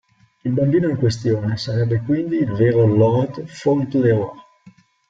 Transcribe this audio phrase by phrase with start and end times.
[0.43, 4.31] Il bambino in questione sarebbe quindi il vero Lord Fauntleroy.